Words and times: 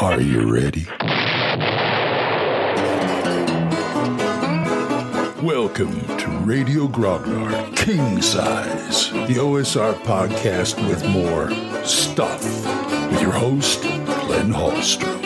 Are 0.00 0.18
you 0.18 0.50
ready? 0.50 0.86
Welcome 5.44 6.00
to 6.16 6.26
Radio 6.42 6.86
Grognard 6.88 7.76
King 7.76 8.22
Size, 8.22 9.10
the 9.10 9.34
OSR 9.34 9.92
podcast 10.04 10.76
with 10.88 11.06
more 11.10 11.50
stuff, 11.84 12.42
with 13.10 13.20
your 13.20 13.32
host, 13.32 13.82
Glenn 13.82 14.50
Hallstrom. 14.50 15.20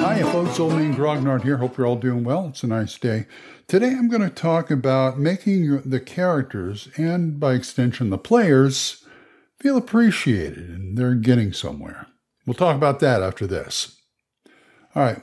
Hi, 0.00 0.22
folks. 0.22 0.58
Old 0.58 0.72
man 0.72 0.94
Grognard 0.94 1.42
here. 1.42 1.58
Hope 1.58 1.76
you're 1.76 1.86
all 1.86 1.96
doing 1.96 2.24
well. 2.24 2.48
It's 2.48 2.62
a 2.62 2.68
nice 2.68 2.96
day. 2.98 3.26
Today 3.66 3.88
I'm 3.88 4.08
going 4.08 4.22
to 4.22 4.30
talk 4.30 4.70
about 4.70 5.18
making 5.18 5.82
the 5.82 6.00
characters, 6.00 6.88
and 6.96 7.38
by 7.38 7.52
extension 7.52 8.08
the 8.08 8.16
players, 8.16 9.03
feel 9.64 9.78
appreciated 9.78 10.68
and 10.68 10.98
they're 10.98 11.14
getting 11.14 11.50
somewhere. 11.50 12.06
We'll 12.44 12.52
talk 12.52 12.76
about 12.76 13.00
that 13.00 13.22
after 13.22 13.46
this. 13.46 13.98
All 14.94 15.02
right, 15.02 15.22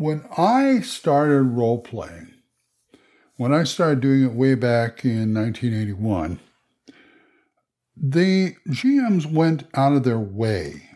when 0.00 0.24
I 0.38 0.80
started 0.80 1.42
role 1.42 1.78
playing, 1.78 2.32
when 3.36 3.52
I 3.52 3.64
started 3.64 4.00
doing 4.00 4.24
it 4.24 4.32
way 4.32 4.54
back 4.54 5.04
in 5.04 5.34
1981, 5.34 6.40
the 7.94 8.56
GMs 8.66 9.30
went 9.30 9.64
out 9.74 9.92
of 9.92 10.04
their 10.04 10.18
way 10.18 10.88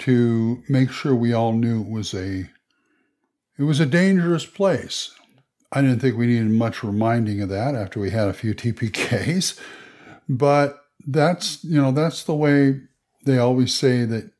to 0.00 0.62
make 0.68 0.92
sure 0.92 1.16
we 1.16 1.32
all 1.32 1.52
knew 1.52 1.80
it 1.80 1.90
was 1.90 2.14
a 2.14 2.48
it 3.58 3.64
was 3.64 3.80
a 3.80 3.86
dangerous 3.86 4.46
place. 4.46 5.12
I 5.72 5.82
didn't 5.82 5.98
think 5.98 6.16
we 6.16 6.28
needed 6.28 6.50
much 6.50 6.84
reminding 6.84 7.40
of 7.42 7.48
that 7.48 7.74
after 7.74 7.98
we 7.98 8.10
had 8.10 8.28
a 8.28 8.32
few 8.32 8.54
TPKs, 8.54 9.58
but 10.28 10.78
that's 11.08 11.64
you 11.64 11.82
know 11.82 11.90
that's 11.90 12.22
the 12.22 12.36
way 12.36 12.82
they 13.24 13.38
always 13.38 13.74
say 13.74 14.04
that 14.04 14.30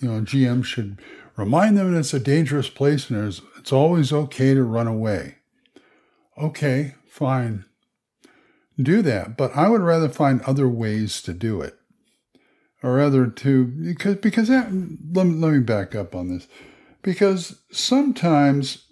you 0.00 0.08
know 0.08 0.20
GM 0.20 0.64
should 0.64 1.00
Remind 1.40 1.78
them 1.78 1.94
that 1.94 1.98
it's 2.00 2.12
a 2.12 2.20
dangerous 2.20 2.68
place 2.68 3.08
and 3.08 3.18
there's, 3.18 3.40
it's 3.58 3.72
always 3.72 4.12
okay 4.12 4.52
to 4.52 4.62
run 4.62 4.86
away. 4.86 5.36
Okay, 6.36 6.96
fine. 7.08 7.64
Do 8.78 9.00
that, 9.00 9.38
but 9.38 9.56
I 9.56 9.70
would 9.70 9.80
rather 9.80 10.10
find 10.10 10.42
other 10.42 10.68
ways 10.68 11.22
to 11.22 11.32
do 11.32 11.62
it. 11.62 11.78
Or 12.82 12.96
rather 12.96 13.26
to, 13.26 13.64
because, 13.64 14.16
because 14.16 14.48
that, 14.48 14.70
let, 15.14 15.26
me, 15.26 15.34
let 15.34 15.54
me 15.54 15.60
back 15.60 15.94
up 15.94 16.14
on 16.14 16.28
this. 16.28 16.46
Because 17.00 17.58
sometimes 17.72 18.84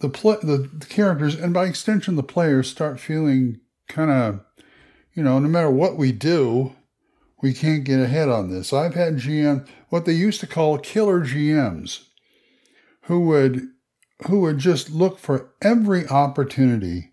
the, 0.00 0.08
the, 0.08 0.70
the 0.72 0.86
characters, 0.86 1.34
and 1.34 1.52
by 1.52 1.66
extension 1.66 2.16
the 2.16 2.22
players, 2.22 2.70
start 2.70 2.98
feeling 2.98 3.60
kind 3.88 4.10
of, 4.10 4.40
you 5.12 5.22
know, 5.22 5.38
no 5.38 5.48
matter 5.48 5.70
what 5.70 5.98
we 5.98 6.12
do, 6.12 6.74
we 7.42 7.52
can't 7.54 7.84
get 7.84 8.00
ahead 8.00 8.28
on 8.28 8.50
this. 8.50 8.72
I've 8.72 8.94
had 8.94 9.16
GM, 9.16 9.66
what 9.88 10.04
they 10.04 10.12
used 10.12 10.40
to 10.40 10.46
call 10.46 10.78
killer 10.78 11.20
GMs, 11.20 12.04
who 13.02 13.20
would 13.26 13.68
who 14.26 14.40
would 14.40 14.58
just 14.58 14.90
look 14.90 15.18
for 15.18 15.54
every 15.62 16.06
opportunity 16.08 17.12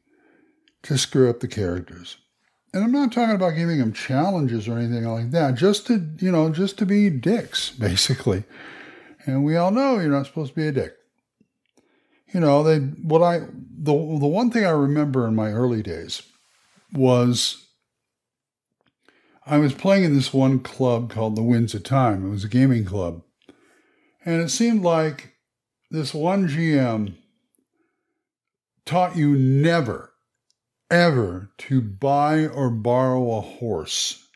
to 0.83 0.97
screw 0.97 1.29
up 1.29 1.39
the 1.39 1.47
characters. 1.47 2.17
And 2.73 2.83
I'm 2.83 2.91
not 2.91 3.13
talking 3.13 3.35
about 3.35 3.55
giving 3.55 3.79
them 3.79 3.93
challenges 3.93 4.67
or 4.67 4.77
anything 4.77 5.05
like 5.05 5.31
that, 5.31 5.55
just 5.55 5.87
to, 5.87 6.09
you 6.19 6.31
know, 6.31 6.49
just 6.49 6.77
to 6.79 6.85
be 6.85 7.09
dicks, 7.09 7.69
basically. 7.79 8.43
And 9.25 9.43
we 9.43 9.55
all 9.55 9.71
know 9.71 9.99
you're 9.99 10.09
not 10.09 10.25
supposed 10.25 10.51
to 10.51 10.59
be 10.59 10.67
a 10.67 10.71
dick. 10.71 10.93
You 12.33 12.41
know, 12.41 12.61
they 12.63 12.79
what 12.79 13.23
I 13.23 13.39
the 13.39 13.93
the 13.93 14.27
one 14.27 14.51
thing 14.51 14.65
I 14.65 14.71
remember 14.71 15.25
in 15.27 15.35
my 15.35 15.51
early 15.51 15.81
days 15.81 16.23
was 16.91 17.66
I 19.49 19.59
was 19.59 19.73
playing 19.73 20.03
in 20.03 20.13
this 20.13 20.33
one 20.33 20.59
club 20.59 21.09
called 21.09 21.37
the 21.37 21.43
Winds 21.43 21.73
of 21.73 21.83
Time. 21.83 22.25
It 22.25 22.29
was 22.29 22.43
a 22.43 22.49
gaming 22.49 22.83
club. 22.83 23.23
And 24.25 24.41
it 24.41 24.49
seemed 24.49 24.83
like 24.83 25.35
this 25.89 26.13
one 26.13 26.49
GM 26.49 27.15
taught 28.85 29.15
you 29.15 29.37
never, 29.37 30.11
ever 30.91 31.51
to 31.59 31.79
buy 31.79 32.45
or 32.45 32.69
borrow 32.69 33.37
a 33.37 33.41
horse, 33.41 34.27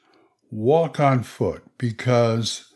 walk 0.50 0.98
on 1.02 1.24
foot, 1.24 1.64
because 1.78 2.74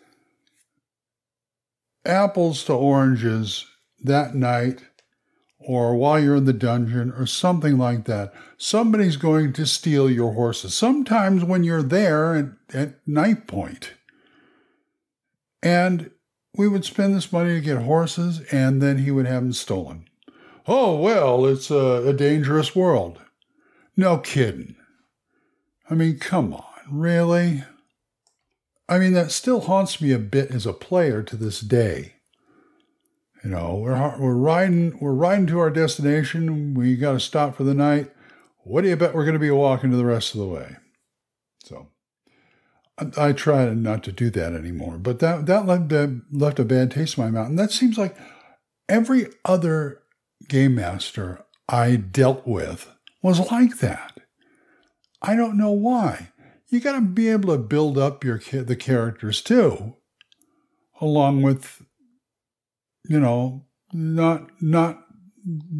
apples 2.05 2.65
to 2.65 2.73
oranges 2.73 3.65
that 4.03 4.35
night 4.35 4.83
or 5.67 5.95
while 5.95 6.19
you're 6.19 6.35
in 6.35 6.45
the 6.45 6.53
dungeon 6.53 7.11
or 7.17 7.25
something 7.25 7.77
like 7.77 8.05
that. 8.05 8.33
Somebody's 8.57 9.17
going 9.17 9.51
to 9.53 9.65
steal 9.65 10.09
your 10.09 10.33
horses. 10.33 10.75
Sometimes 10.75 11.43
when 11.43 11.63
you're 11.63 11.83
there 11.83 12.35
at, 12.35 12.75
at 12.75 13.07
night 13.07 13.47
point. 13.47 13.93
And 15.63 16.11
we 16.55 16.67
would 16.67 16.85
spend 16.85 17.15
this 17.15 17.33
money 17.33 17.55
to 17.55 17.61
get 17.61 17.81
horses, 17.81 18.41
and 18.51 18.81
then 18.81 18.99
he 18.99 19.11
would 19.11 19.25
have 19.25 19.41
them 19.41 19.53
stolen. 19.53 20.07
Oh, 20.67 20.95
well, 20.95 21.45
it's 21.45 21.71
a, 21.71 22.07
a 22.07 22.13
dangerous 22.13 22.75
world. 22.75 23.19
No 23.97 24.19
kidding. 24.19 24.75
I 25.89 25.95
mean, 25.95 26.19
come 26.19 26.53
on, 26.53 26.63
really? 26.89 27.63
I 28.87 28.99
mean, 28.99 29.13
that 29.13 29.31
still 29.31 29.61
haunts 29.61 29.99
me 29.99 30.11
a 30.11 30.19
bit 30.19 30.51
as 30.51 30.65
a 30.65 30.73
player 30.73 31.23
to 31.23 31.35
this 31.35 31.59
day. 31.59 32.14
You 33.45 33.51
know, 33.51 33.75
we're 33.75 34.17
we're 34.17 34.33
riding 34.33 34.97
we're 34.99 35.13
riding 35.13 35.45
to 35.47 35.59
our 35.59 35.69
destination. 35.69 36.73
We 36.73 36.95
got 36.95 37.11
to 37.11 37.19
stop 37.19 37.55
for 37.55 37.63
the 37.63 37.75
night. 37.75 38.11
What 38.63 38.81
do 38.81 38.89
you 38.89 38.95
bet 38.95 39.13
we're 39.13 39.23
going 39.23 39.33
to 39.33 39.39
be 39.39 39.51
walking 39.51 39.91
to 39.91 39.97
the 39.97 40.03
rest 40.03 40.33
of 40.33 40.39
the 40.39 40.47
way? 40.47 40.77
So, 41.63 41.89
I, 42.97 43.29
I 43.29 43.33
try 43.33 43.69
not 43.69 44.03
to 44.05 44.11
do 44.11 44.31
that 44.31 44.53
anymore. 44.53 44.97
But 44.97 45.19
that 45.19 45.45
that 45.45 45.67
left, 45.67 45.93
left 46.31 46.57
a 46.57 46.65
bad 46.65 46.89
taste 46.89 47.19
in 47.19 47.23
my 47.23 47.29
mouth, 47.29 47.49
and 47.49 47.59
that 47.59 47.71
seems 47.71 47.99
like 47.99 48.17
every 48.89 49.27
other 49.45 50.01
game 50.49 50.73
master 50.73 51.45
I 51.69 51.97
dealt 51.97 52.47
with 52.47 52.89
was 53.21 53.51
like 53.51 53.77
that. 53.77 54.21
I 55.21 55.35
don't 55.35 55.55
know 55.55 55.71
why. 55.71 56.31
You 56.69 56.79
got 56.79 56.93
to 56.93 57.01
be 57.01 57.29
able 57.29 57.53
to 57.53 57.61
build 57.61 57.99
up 57.99 58.23
your 58.23 58.39
the 58.39 58.75
characters 58.75 59.39
too, 59.43 59.97
along 60.99 61.43
with 61.43 61.84
you 63.07 63.19
know, 63.19 63.65
not 63.93 64.49
not 64.61 65.05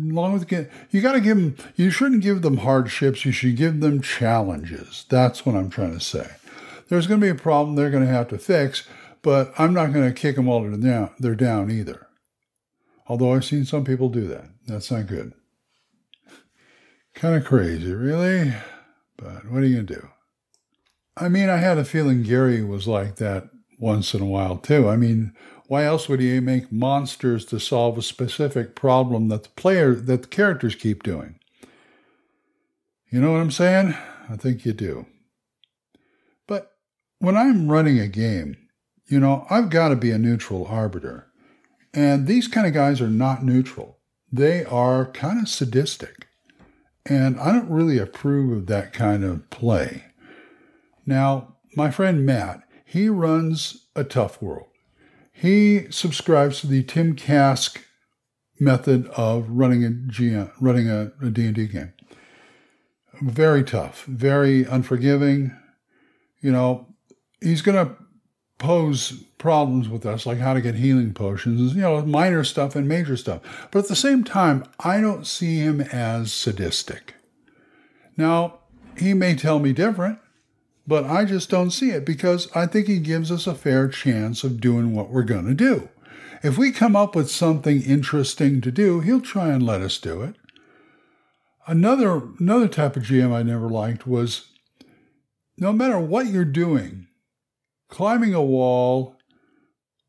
along 0.10 0.34
with 0.34 0.52
you 0.92 1.02
got 1.02 1.14
to 1.14 1.22
give 1.22 1.38
them. 1.38 1.56
You 1.76 1.90
shouldn't 1.90 2.24
give 2.24 2.42
them 2.42 2.58
hardships. 2.58 3.26
You 3.26 3.32
should 3.32 3.56
give 3.56 3.80
them 3.80 4.02
challenges. 4.02 5.06
That's 5.10 5.46
what 5.46 5.56
I'm 5.56 5.70
trying 5.70 5.94
to 5.94 6.00
say. 6.00 6.30
There's 6.88 7.08
going 7.08 7.20
to 7.20 7.26
be 7.26 7.32
a 7.32 7.36
problem 7.36 7.76
they're 7.76 7.90
going 7.90 8.06
to 8.06 8.12
have 8.12 8.28
to 8.30 8.38
fix, 8.38 8.88
but 9.22 9.54
I'm 9.58 9.74
not 9.74 9.92
going 9.92 10.08
to 10.08 10.14
kick 10.14 10.36
them 10.36 10.48
all 10.48 10.64
to 10.64 10.78
down. 10.78 11.12
They're 11.20 11.36
down 11.36 11.72
either. 11.72 12.08
Although 13.08 13.34
I've 13.34 13.46
seen 13.46 13.66
some 13.66 13.84
people 13.84 14.10
do 14.10 14.28
that. 14.28 14.46
That's 14.68 14.92
not 14.92 15.08
good. 15.08 15.34
Kind 17.14 17.36
of 17.36 17.46
crazy, 17.46 17.92
really. 17.92 18.54
But 19.18 19.50
what 19.50 19.64
are 19.64 19.66
you 19.66 19.76
going 19.76 19.88
to 19.88 19.96
do? 19.96 20.10
I 21.18 21.30
mean, 21.30 21.50
I 21.50 21.58
had 21.58 21.78
a 21.78 21.86
feeling 21.86 22.24
Gary 22.24 22.64
was 22.64 22.88
like 22.88 23.16
that 23.16 23.50
once 23.78 24.14
in 24.14 24.22
a 24.22 24.26
while, 24.26 24.58
too. 24.58 24.90
I 24.90 24.96
mean, 24.96 25.34
why 25.68 25.84
else 25.84 26.08
would 26.08 26.20
he 26.20 26.40
make 26.40 26.72
monsters 26.72 27.46
to 27.46 27.60
solve 27.60 27.98
a 27.98 28.02
specific 28.02 28.76
problem 28.76 29.30
that 29.30 29.44
the 29.44 29.50
player 29.50 29.96
that 29.96 30.22
the 30.24 30.28
characters 30.28 30.76
keep 30.76 31.04
doing? 31.04 31.40
You 33.12 33.22
know 33.22 33.32
what 33.32 33.42
I'm 33.42 33.52
saying? 33.52 33.96
I 34.30 34.36
think 34.36 34.66
you 34.66 34.74
do. 34.74 35.06
But 36.48 36.72
when 37.20 37.38
I'm 37.38 37.72
running 37.72 38.00
a 38.00 38.08
game, 38.08 38.58
you 39.08 39.20
know, 39.20 39.46
I've 39.50 39.70
got 39.70 39.90
to 39.90 39.96
be 39.96 40.12
a 40.12 40.18
neutral 40.18 40.66
arbiter. 40.66 41.28
And 41.94 42.28
these 42.28 42.48
kind 42.48 42.68
of 42.68 42.74
guys 42.74 43.02
are 43.02 43.10
not 43.10 43.44
neutral. 43.44 44.00
They 44.32 44.66
are 44.66 45.06
kind 45.06 45.40
of 45.40 45.48
sadistic. 45.48 46.28
And 47.06 47.40
I 47.40 47.52
don't 47.52 47.70
really 47.70 48.00
approve 48.00 48.52
of 48.52 48.68
that 48.68 48.92
kind 48.94 49.24
of 49.24 49.50
play. 49.50 50.06
Now, 51.06 51.56
my 51.76 51.92
friend 51.92 52.26
Matt, 52.26 52.64
he 52.86 53.10
runs 53.10 53.88
a 53.96 54.04
tough 54.04 54.42
world. 54.42 54.68
He 55.34 55.92
subscribes 55.92 56.62
to 56.62 56.68
the 56.68 56.84
Tim 56.84 57.16
Kask 57.16 57.84
method 58.60 59.08
of 59.08 59.50
running 59.50 59.84
a 59.84 59.90
GM, 59.90 60.52
running 60.62 60.90
a, 60.90 61.12
a 61.22 61.30
D&D 61.30 61.68
game. 61.68 61.92
Very 63.22 63.64
tough, 63.64 64.06
very 64.06 64.64
unforgiving. 64.64 65.56
You 66.42 66.52
know, 66.52 66.88
he's 67.42 67.62
going 67.62 67.86
to 67.86 67.96
pose 68.58 69.24
problems 69.38 69.90
with 69.90 70.06
us, 70.06 70.26
like 70.26 70.38
how 70.38 70.54
to 70.54 70.62
get 70.62 70.76
healing 70.76 71.14
potions, 71.14 71.76
you 71.76 71.82
know, 71.82 72.02
minor 72.06 72.44
stuff 72.44 72.76
and 72.76 72.88
major 72.88 73.18
stuff. 73.18 73.68
But 73.72 73.80
at 73.80 73.88
the 73.88 73.96
same 73.96 74.24
time, 74.24 74.64
I 74.80 75.02
don't 75.02 75.28
see 75.28 75.58
him 75.58 75.82
as 75.82 76.32
sadistic. 76.32 77.16
Now, 78.16 78.60
he 78.98 79.14
may 79.14 79.36
tell 79.36 79.60
me 79.60 79.74
different, 79.74 80.20
but 80.88 81.06
I 81.06 81.26
just 81.26 81.50
don't 81.50 81.72
see 81.72 81.92
it 81.92 82.06
because 82.06 82.50
I 82.56 82.66
think 82.66 82.88
he 82.88 83.00
gives 83.00 83.32
us 83.32 83.48
a 83.48 83.56
fair 83.56 83.88
chance 83.88 84.44
of 84.44 84.62
doing 84.62 84.94
what 84.94 85.10
we're 85.10 85.24
going 85.24 85.46
to 85.46 85.54
do. 85.54 85.90
If 86.44 86.58
we 86.58 86.72
come 86.72 86.96
up 86.96 87.16
with 87.16 87.32
something 87.32 87.82
interesting 87.82 88.62
to 88.62 88.72
do, 88.72 89.00
he'll 89.00 89.22
try 89.22 89.50
and 89.50 89.66
let 89.66 89.82
us 89.82 89.98
do 89.98 90.22
it. 90.22 90.36
Another 91.68 92.22
another 92.40 92.68
type 92.68 92.96
of 92.96 93.04
GM 93.04 93.34
I 93.34 93.42
never 93.42 93.68
liked 93.68 94.06
was 94.06 94.50
no 95.58 95.74
matter 95.74 95.98
what 95.98 96.28
you're 96.28 96.46
doing, 96.46 97.08
climbing 97.90 98.36
a 98.36 98.44
wall 98.44 99.16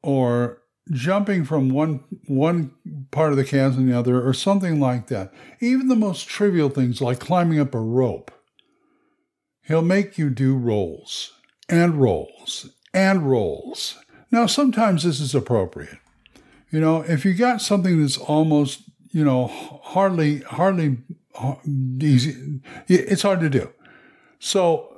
or 0.03 0.63
jumping 0.93 1.45
from 1.45 1.71
one 1.71 2.05
one 2.27 2.73
part 3.11 3.31
of 3.31 3.39
the 3.39 3.45
chasm 3.45 3.87
to 3.87 3.93
the 3.93 3.99
other 3.99 4.27
or 4.27 4.35
something 4.35 4.79
like 4.79 5.07
that. 5.07 5.33
Even 5.61 5.89
the 5.89 5.97
most 5.97 6.29
trivial 6.29 6.69
things 6.69 7.01
like 7.01 7.19
climbing 7.19 7.59
up 7.59 7.75
a 7.75 7.81
rope. 7.81 8.31
He'll 9.67 9.83
make 9.83 10.19
you 10.19 10.31
do 10.31 10.57
rolls 10.57 11.33
and 11.69 12.01
rolls 12.01 12.71
and 12.95 13.29
rolls. 13.29 13.97
Now 14.31 14.47
sometimes 14.47 15.03
this 15.03 15.21
is 15.21 15.35
appropriate. 15.35 15.99
You 16.71 16.81
know, 16.81 17.03
if 17.03 17.25
you 17.25 17.35
got 17.35 17.63
something 17.63 18.01
that's 18.01 18.19
almost, 18.19 18.83
you 19.13 19.25
know, 19.25 19.47
hardly 19.47 20.41
hardly 20.41 20.99
easy, 22.01 22.61
it's 22.89 23.23
hard 23.23 23.41
to 23.41 23.51
do. 23.51 23.73
So 24.39 24.97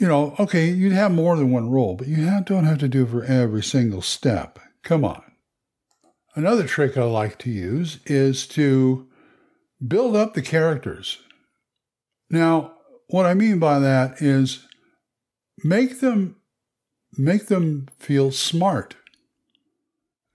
you 0.00 0.08
know, 0.08 0.34
okay, 0.38 0.70
you'd 0.70 0.92
have 0.92 1.12
more 1.12 1.36
than 1.36 1.50
one 1.50 1.68
roll, 1.68 1.94
but 1.94 2.08
you 2.08 2.24
don't 2.46 2.64
have 2.64 2.78
to 2.78 2.88
do 2.88 3.04
it 3.04 3.10
for 3.10 3.22
every 3.22 3.62
single 3.62 4.00
step. 4.00 4.58
Come 4.82 5.04
on. 5.04 5.22
Another 6.34 6.66
trick 6.66 6.96
I 6.96 7.04
like 7.04 7.38
to 7.40 7.50
use 7.50 7.98
is 8.06 8.46
to 8.48 9.06
build 9.86 10.16
up 10.16 10.32
the 10.32 10.40
characters. 10.40 11.18
Now, 12.30 12.78
what 13.10 13.26
I 13.26 13.34
mean 13.34 13.58
by 13.58 13.78
that 13.78 14.20
is 14.22 14.66
make 15.62 16.00
them 16.00 16.36
make 17.16 17.46
them 17.46 17.88
feel 17.98 18.30
smart. 18.30 18.94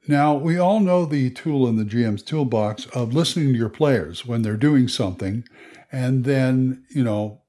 Now, 0.08 0.36
we 0.36 0.58
all 0.58 0.80
know 0.82 1.06
the 1.06 1.32
tool 1.32 1.68
in 1.68 1.78
the 1.78 1.86
GM's 1.86 2.22
toolbox 2.22 2.86
of 2.88 3.14
listening 3.14 3.54
to 3.54 3.58
your 3.58 3.70
players 3.70 4.26
when 4.26 4.44
they're 4.44 4.58
doing 4.58 4.88
something 4.88 5.46
and 5.92 6.26
then, 6.26 6.84
you 6.90 7.04
know, 7.04 7.42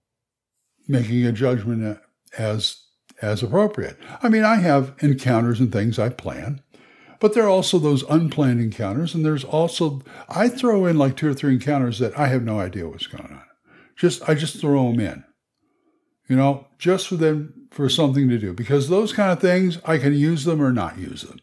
making 0.89 1.25
a 1.27 1.33
judgment 1.33 1.99
as 2.39 2.83
as 3.23 3.43
appropriate. 3.43 3.99
I 4.23 4.29
mean, 4.29 4.45
I 4.45 4.57
have 4.57 4.95
encounters 5.01 5.59
and 5.59 5.73
things 5.73 5.99
I 5.99 6.11
plan, 6.11 6.63
but 7.19 7.35
there 7.35 7.45
are 7.45 7.49
also 7.49 7.79
those 7.79 8.05
unplanned 8.05 8.61
encounters, 8.61 9.15
and 9.15 9.25
there's 9.25 9.45
also 9.45 10.03
I 10.29 10.49
throw 10.49 10.87
in 10.87 10.99
like 10.99 11.17
two 11.17 11.29
or 11.29 11.35
three 11.35 11.55
encounters 11.55 11.99
that 11.99 12.19
I 12.19 12.29
have 12.29 12.43
no 12.43 12.61
idea 12.61 12.89
what's 12.89 13.07
going 13.07 13.33
on. 13.33 13.43
Just 13.97 14.29
I 14.29 14.35
just 14.35 14.61
throw 14.61 14.91
them 14.91 15.01
in, 15.01 15.25
you 16.29 16.37
know, 16.37 16.67
just 16.79 17.09
for 17.09 17.17
them 17.17 17.69
for 17.71 17.89
something 17.89 18.29
to 18.29 18.39
do 18.39 18.53
because 18.53 18.89
those 18.89 19.13
kind 19.13 19.33
of 19.33 19.41
things 19.41 19.79
I 19.85 19.99
can 19.99 20.15
use 20.15 20.45
them 20.45 20.63
or 20.63 20.73
not 20.73 20.99
use 20.99 21.23
them. 21.23 21.41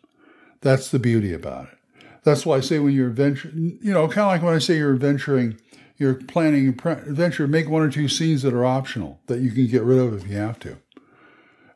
That's 0.61 0.89
the 0.89 0.99
beauty 0.99 1.33
about 1.33 1.69
it. 1.69 2.05
That's 2.23 2.45
why 2.45 2.57
I 2.57 2.59
say 2.61 2.79
when 2.79 2.93
you're 2.93 3.09
venturing, 3.09 3.79
you 3.81 3.91
know, 3.91 4.07
kind 4.07 4.19
of 4.19 4.27
like 4.27 4.43
when 4.43 4.53
I 4.53 4.59
say 4.59 4.77
you're 4.77 4.95
venturing 4.95 5.57
you're 5.97 6.15
planning 6.15 6.67
adventure, 6.67 7.47
make 7.47 7.69
one 7.69 7.81
or 7.81 7.89
two 7.89 8.07
scenes 8.07 8.41
that 8.41 8.53
are 8.53 8.65
optional 8.65 9.19
that 9.27 9.39
you 9.39 9.51
can 9.51 9.67
get 9.67 9.83
rid 9.83 9.99
of 9.99 10.13
if 10.13 10.27
you 10.27 10.35
have 10.35 10.59
to. 10.59 10.77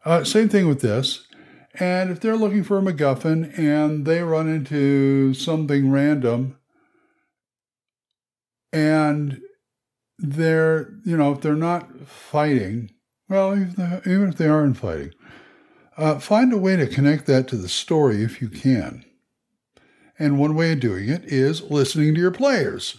Uh, 0.04 0.24
same 0.24 0.50
thing 0.50 0.68
with 0.68 0.82
this. 0.82 1.28
And 1.80 2.10
if 2.10 2.20
they're 2.20 2.36
looking 2.36 2.64
for 2.64 2.80
a 2.80 2.82
MacGuffin 2.82 3.58
and 3.58 4.06
they 4.06 4.22
run 4.22 4.50
into 4.50 5.34
something 5.34 5.92
random, 5.92 6.58
and 8.74 9.42
they're, 10.20 10.94
you 11.06 11.16
know, 11.18 11.34
if 11.34 11.42
they're 11.42 11.56
not 11.56 12.08
fighting, 12.08 12.92
well, 13.30 13.56
even 13.56 14.30
if 14.30 14.38
they 14.38 14.48
aren't 14.48 14.78
fighting, 14.78 15.14
uh, 15.98 16.20
find 16.20 16.54
a 16.54 16.58
way 16.58 16.76
to 16.76 16.88
connect 16.88 17.26
that 17.26 17.48
to 17.48 17.58
the 17.58 17.70
story 17.70 18.24
if 18.24 18.42
you 18.42 18.50
can. 18.50 19.04
And 20.20 20.40
one 20.40 20.56
way 20.56 20.72
of 20.72 20.80
doing 20.80 21.10
it 21.10 21.26
is 21.26 21.62
listening 21.64 22.16
to 22.16 22.22
your 22.22 22.32
players. 22.32 22.98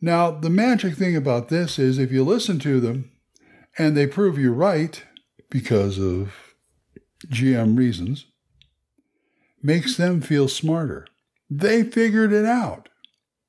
Now, 0.00 0.30
the 0.30 0.50
magic 0.50 0.94
thing 0.94 1.16
about 1.16 1.48
this 1.48 1.78
is 1.78 1.98
if 1.98 2.10
you 2.10 2.24
listen 2.24 2.58
to 2.60 2.80
them 2.80 3.10
and 3.78 3.96
they 3.96 4.06
prove 4.06 4.38
you 4.38 4.52
right 4.52 5.02
because 5.50 5.98
of 5.98 6.54
GM 7.26 7.76
reasons, 7.76 8.26
makes 9.62 9.96
them 9.96 10.20
feel 10.20 10.48
smarter. 10.48 11.06
They 11.50 11.82
figured 11.82 12.32
it 12.32 12.46
out. 12.46 12.88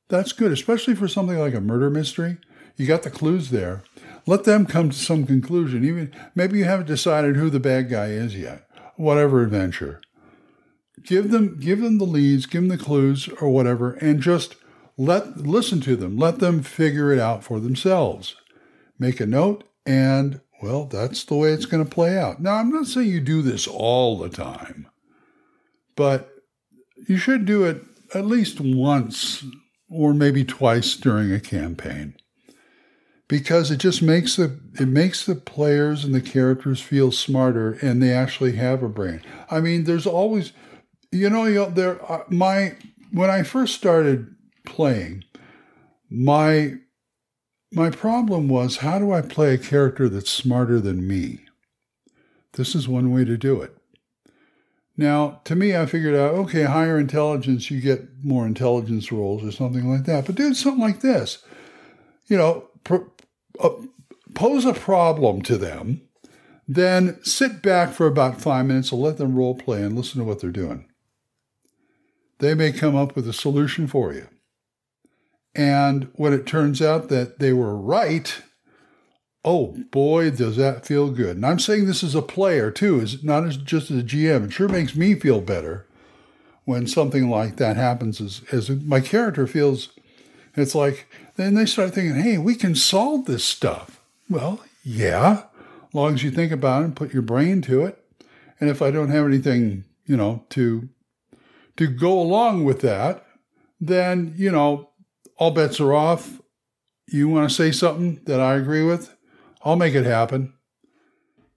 That's 0.09 0.33
good, 0.33 0.51
especially 0.51 0.95
for 0.95 1.07
something 1.07 1.37
like 1.37 1.53
a 1.53 1.61
murder 1.61 1.89
mystery. 1.89 2.37
You 2.77 2.87
got 2.87 3.03
the 3.03 3.09
clues 3.09 3.49
there. 3.49 3.83
Let 4.25 4.43
them 4.43 4.65
come 4.65 4.89
to 4.89 4.95
some 4.95 5.25
conclusion. 5.25 5.83
Even 5.83 6.13
maybe 6.35 6.59
you 6.59 6.65
haven't 6.65 6.87
decided 6.87 7.35
who 7.35 7.49
the 7.49 7.59
bad 7.59 7.89
guy 7.89 8.07
is 8.07 8.35
yet. 8.35 8.67
Whatever 8.95 9.41
adventure. 9.41 10.01
Give 11.03 11.31
them 11.31 11.59
give 11.59 11.81
them 11.81 11.97
the 11.97 12.05
leads, 12.05 12.45
give 12.45 12.61
them 12.61 12.69
the 12.69 12.77
clues 12.77 13.29
or 13.39 13.49
whatever, 13.49 13.93
and 13.93 14.21
just 14.21 14.55
let 14.97 15.37
listen 15.37 15.81
to 15.81 15.95
them. 15.95 16.17
Let 16.17 16.39
them 16.39 16.61
figure 16.61 17.11
it 17.11 17.19
out 17.19 17.43
for 17.43 17.59
themselves. 17.59 18.35
Make 18.99 19.19
a 19.19 19.25
note 19.25 19.63
and 19.85 20.41
well, 20.61 20.85
that's 20.85 21.23
the 21.23 21.35
way 21.35 21.53
it's 21.53 21.65
going 21.65 21.83
to 21.83 21.89
play 21.89 22.19
out. 22.19 22.39
Now, 22.39 22.57
I'm 22.57 22.69
not 22.69 22.85
saying 22.85 23.07
you 23.07 23.19
do 23.19 23.41
this 23.41 23.67
all 23.67 24.19
the 24.19 24.29
time, 24.29 24.87
but 25.95 26.29
you 27.07 27.17
should 27.17 27.45
do 27.45 27.63
it 27.63 27.83
at 28.13 28.27
least 28.27 28.61
once 28.61 29.43
or 29.89 30.13
maybe 30.13 30.45
twice 30.45 30.95
during 30.95 31.31
a 31.31 31.39
campaign 31.39 32.15
because 33.31 33.71
it 33.71 33.77
just 33.77 34.01
makes 34.01 34.35
the 34.35 34.59
it 34.77 34.89
makes 34.89 35.25
the 35.25 35.35
players 35.35 36.03
and 36.03 36.13
the 36.13 36.19
characters 36.19 36.81
feel 36.81 37.13
smarter 37.13 37.77
and 37.81 38.03
they 38.03 38.11
actually 38.11 38.57
have 38.57 38.83
a 38.83 38.89
brain. 38.89 39.21
I 39.49 39.61
mean, 39.61 39.85
there's 39.85 40.05
always 40.05 40.51
you 41.13 41.29
know, 41.29 41.45
you 41.45 41.55
know 41.55 41.69
there 41.69 42.11
uh, 42.11 42.25
my 42.27 42.75
when 43.13 43.29
I 43.29 43.43
first 43.43 43.73
started 43.73 44.35
playing, 44.65 45.23
my 46.09 46.73
my 47.71 47.89
problem 47.89 48.49
was 48.49 48.77
how 48.77 48.99
do 48.99 49.13
I 49.13 49.21
play 49.21 49.53
a 49.53 49.57
character 49.57 50.09
that's 50.09 50.29
smarter 50.29 50.81
than 50.81 51.07
me? 51.07 51.39
This 52.55 52.75
is 52.75 52.89
one 52.89 53.13
way 53.13 53.23
to 53.23 53.37
do 53.37 53.61
it. 53.61 53.77
Now, 54.97 55.39
to 55.45 55.55
me, 55.55 55.73
I 55.73 55.85
figured 55.85 56.15
out 56.15 56.33
okay, 56.33 56.63
higher 56.63 56.99
intelligence, 56.99 57.71
you 57.71 57.79
get 57.79 58.25
more 58.25 58.45
intelligence 58.45 59.09
rolls 59.09 59.41
or 59.41 59.53
something 59.53 59.89
like 59.89 60.03
that. 60.03 60.25
But 60.25 60.35
do 60.35 60.53
something 60.53 60.81
like 60.81 60.99
this. 60.99 61.41
You 62.27 62.35
know, 62.37 62.67
Uh, 62.89 63.69
pose 64.33 64.65
a 64.65 64.73
problem 64.73 65.41
to 65.43 65.57
them, 65.57 66.01
then 66.67 67.19
sit 67.23 67.61
back 67.61 67.91
for 67.91 68.07
about 68.07 68.41
five 68.41 68.65
minutes 68.65 68.91
and 68.91 69.01
let 69.01 69.17
them 69.17 69.35
role 69.35 69.55
play 69.55 69.81
and 69.83 69.95
listen 69.95 70.19
to 70.19 70.25
what 70.25 70.39
they're 70.39 70.51
doing. 70.51 70.85
They 72.39 72.55
may 72.55 72.71
come 72.71 72.95
up 72.95 73.15
with 73.15 73.27
a 73.27 73.33
solution 73.33 73.87
for 73.87 74.13
you. 74.13 74.27
And 75.53 76.09
when 76.15 76.33
it 76.33 76.45
turns 76.45 76.81
out 76.81 77.09
that 77.09 77.39
they 77.39 77.51
were 77.51 77.77
right, 77.77 78.41
oh 79.43 79.75
boy, 79.91 80.31
does 80.31 80.55
that 80.57 80.85
feel 80.85 81.11
good. 81.11 81.35
And 81.35 81.45
I'm 81.45 81.59
saying 81.59 81.85
this 81.85 82.03
as 82.03 82.15
a 82.15 82.21
player 82.21 82.71
too, 82.71 83.01
is 83.01 83.23
not 83.23 83.45
as 83.45 83.57
just 83.57 83.91
as 83.91 83.99
a 83.99 84.03
GM. 84.03 84.45
It 84.45 84.53
sure 84.53 84.69
makes 84.69 84.95
me 84.95 85.13
feel 85.15 85.41
better 85.41 85.87
when 86.63 86.87
something 86.87 87.29
like 87.29 87.57
that 87.57 87.75
happens 87.75 88.21
as, 88.21 88.41
as 88.51 88.69
my 88.69 89.01
character 89.01 89.45
feels 89.45 89.89
it's 90.55 90.75
like 90.75 91.07
then 91.35 91.53
they 91.53 91.65
start 91.65 91.93
thinking, 91.93 92.21
hey, 92.21 92.37
we 92.37 92.55
can 92.55 92.75
solve 92.75 93.25
this 93.25 93.43
stuff. 93.43 94.01
Well, 94.29 94.63
yeah, 94.83 95.43
as 95.87 95.93
long 95.93 96.13
as 96.13 96.23
you 96.23 96.31
think 96.31 96.51
about 96.51 96.81
it 96.81 96.85
and 96.85 96.95
put 96.95 97.13
your 97.13 97.21
brain 97.21 97.61
to 97.63 97.85
it. 97.85 97.97
And 98.59 98.69
if 98.69 98.81
I 98.81 98.91
don't 98.91 99.09
have 99.09 99.25
anything, 99.25 99.85
you 100.05 100.15
know, 100.15 100.45
to 100.49 100.89
to 101.77 101.87
go 101.87 102.19
along 102.19 102.63
with 102.63 102.81
that, 102.81 103.25
then, 103.79 104.33
you 104.37 104.51
know, 104.51 104.89
all 105.37 105.51
bets 105.51 105.79
are 105.79 105.93
off. 105.93 106.39
You 107.07 107.27
want 107.27 107.49
to 107.49 107.55
say 107.55 107.71
something 107.71 108.21
that 108.25 108.39
I 108.39 108.55
agree 108.55 108.83
with? 108.83 109.15
I'll 109.63 109.75
make 109.75 109.95
it 109.95 110.05
happen. 110.05 110.53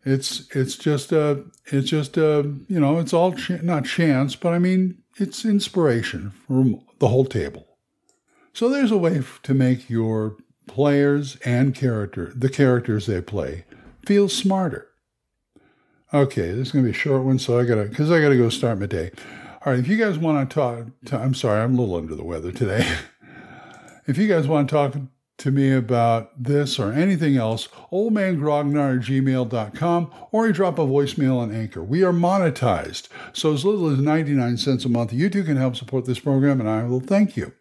It's 0.04 0.48
it's 0.54 0.76
just 0.76 1.12
a 1.12 1.44
it's 1.66 1.88
just 1.88 2.16
a 2.16 2.54
you 2.68 2.78
know 2.80 2.98
it's 2.98 3.12
all 3.12 3.32
ch- 3.32 3.62
not 3.62 3.86
chance, 3.86 4.36
but 4.36 4.52
I 4.52 4.58
mean 4.58 5.02
it's 5.16 5.44
inspiration 5.44 6.32
from 6.46 6.80
the 6.98 7.08
whole 7.08 7.24
table. 7.24 7.73
So 8.54 8.68
there's 8.68 8.92
a 8.92 8.96
way 8.96 9.20
to 9.42 9.52
make 9.52 9.90
your 9.90 10.36
players 10.68 11.36
and 11.44 11.74
character 11.74 12.32
the 12.34 12.48
characters 12.48 13.06
they 13.06 13.20
play 13.20 13.64
feel 14.06 14.28
smarter. 14.28 14.86
Okay, 16.12 16.52
this 16.52 16.68
is 16.68 16.72
gonna 16.72 16.84
be 16.84 16.90
a 16.90 16.94
short 16.94 17.24
one, 17.24 17.40
so 17.40 17.58
I 17.58 17.64
gotta 17.64 17.84
because 17.84 18.12
I 18.12 18.20
gotta 18.20 18.36
go 18.36 18.48
start 18.48 18.78
my 18.78 18.86
day. 18.86 19.10
All 19.66 19.72
right, 19.72 19.80
if 19.80 19.88
you 19.88 19.96
guys 19.96 20.18
want 20.18 20.48
to 20.48 20.54
talk, 20.54 20.86
to, 21.06 21.18
I'm 21.18 21.34
sorry, 21.34 21.62
I'm 21.62 21.76
a 21.76 21.80
little 21.80 21.96
under 21.96 22.14
the 22.14 22.24
weather 22.24 22.52
today. 22.52 22.86
If 24.06 24.18
you 24.18 24.28
guys 24.28 24.46
want 24.46 24.68
to 24.68 24.74
talk 24.74 24.96
to 25.38 25.50
me 25.50 25.72
about 25.72 26.30
this 26.42 26.78
or 26.78 26.92
anything 26.92 27.38
else, 27.38 27.68
oldmangrognard 27.90 28.98
at 28.98 29.06
gmail.com, 29.06 30.10
or 30.30 30.46
you 30.46 30.52
drop 30.52 30.78
a 30.78 30.82
voicemail 30.82 31.38
on 31.38 31.54
Anchor. 31.54 31.82
We 31.82 32.04
are 32.04 32.12
monetized, 32.12 33.08
so 33.32 33.54
as 33.54 33.64
little 33.64 33.88
as 33.88 33.98
99 34.00 34.58
cents 34.58 34.84
a 34.84 34.90
month, 34.90 35.14
you 35.14 35.30
too 35.30 35.42
can 35.42 35.56
help 35.56 35.74
support 35.74 36.04
this 36.04 36.18
program, 36.18 36.60
and 36.60 36.68
I 36.68 36.84
will 36.84 37.00
thank 37.00 37.34
you. 37.34 37.54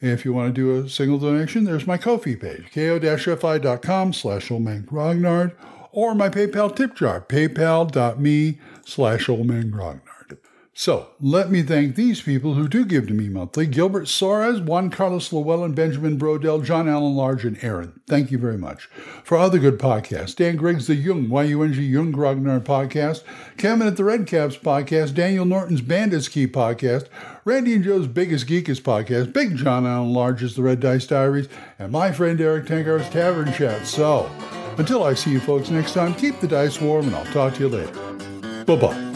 If 0.00 0.24
you 0.24 0.32
want 0.32 0.54
to 0.54 0.60
do 0.60 0.84
a 0.84 0.88
single 0.88 1.18
donation, 1.18 1.64
there's 1.64 1.86
my 1.86 1.98
Ko-fi 1.98 2.36
page, 2.36 2.70
ko-fi.com 2.72 4.12
slash 4.12 4.48
oldmangrognard, 4.48 5.52
or 5.90 6.14
my 6.14 6.28
PayPal 6.28 6.74
tip 6.74 6.94
jar, 6.94 7.20
paypal.me 7.20 8.58
slash 8.84 9.26
oldmangrognard. 9.26 10.07
So 10.78 11.08
let 11.20 11.50
me 11.50 11.64
thank 11.64 11.96
these 11.96 12.22
people 12.22 12.54
who 12.54 12.68
do 12.68 12.84
give 12.84 13.08
to 13.08 13.12
me 13.12 13.28
monthly 13.28 13.66
Gilbert 13.66 14.04
Soares, 14.04 14.64
Juan 14.64 14.90
Carlos 14.90 15.32
Llewellyn, 15.32 15.74
Benjamin 15.74 16.16
Brodell, 16.16 16.64
John 16.64 16.88
Allen 16.88 17.16
Large, 17.16 17.44
and 17.44 17.58
Aaron. 17.64 18.00
Thank 18.06 18.30
you 18.30 18.38
very 18.38 18.56
much. 18.56 18.84
For 19.24 19.36
other 19.36 19.58
good 19.58 19.80
podcasts, 19.80 20.36
Dan 20.36 20.54
Griggs, 20.54 20.86
the 20.86 20.94
Yung, 20.94 21.28
Y-U-N-G, 21.30 21.82
Yung 21.82 22.12
Grognard 22.12 22.62
podcast, 22.62 23.24
Kevin 23.56 23.88
at 23.88 23.96
the 23.96 24.04
Red 24.04 24.28
Caps 24.28 24.56
podcast, 24.56 25.14
Daniel 25.14 25.44
Norton's 25.44 25.80
Bandits 25.80 26.28
Key 26.28 26.46
podcast, 26.46 27.08
Randy 27.44 27.74
and 27.74 27.82
Joe's 27.82 28.06
Biggest 28.06 28.46
Geekest 28.46 28.82
podcast, 28.82 29.32
Big 29.32 29.56
John 29.56 29.84
Allen 29.84 30.12
Large's 30.12 30.54
The 30.54 30.62
Red 30.62 30.78
Dice 30.78 31.08
Diaries, 31.08 31.48
and 31.80 31.90
my 31.90 32.12
friend 32.12 32.40
Eric 32.40 32.66
Tenkar's 32.66 33.10
Tavern 33.10 33.52
Chat. 33.52 33.84
So, 33.84 34.30
until 34.78 35.02
I 35.02 35.14
see 35.14 35.32
you 35.32 35.40
folks 35.40 35.70
next 35.70 35.94
time, 35.94 36.14
keep 36.14 36.38
the 36.38 36.46
dice 36.46 36.80
warm, 36.80 37.08
and 37.08 37.16
I'll 37.16 37.32
talk 37.32 37.54
to 37.54 37.60
you 37.64 37.68
later. 37.68 38.64
Bye-bye. 38.64 39.07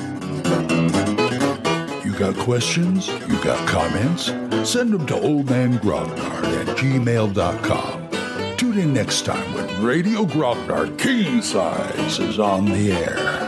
Got 2.22 2.36
questions? 2.36 3.08
You 3.08 3.42
got 3.42 3.68
comments? 3.68 4.26
Send 4.62 4.92
them 4.92 5.04
to 5.06 5.14
oldmangrognard 5.14 6.44
at 6.44 6.76
gmail.com. 6.76 8.56
Tune 8.56 8.78
in 8.78 8.94
next 8.94 9.22
time 9.22 9.52
when 9.54 9.84
Radio 9.84 10.24
Grognard 10.24 10.96
King 11.00 11.42
Size 11.42 12.20
is 12.20 12.38
on 12.38 12.66
the 12.66 12.92
air. 12.92 13.41